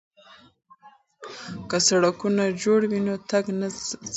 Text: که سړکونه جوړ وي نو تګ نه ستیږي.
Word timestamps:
که 1.69 1.77
سړکونه 1.87 2.43
جوړ 2.61 2.79
وي 2.89 2.99
نو 3.05 3.15
تګ 3.29 3.45
نه 3.59 3.67
ستیږي. 3.77 4.09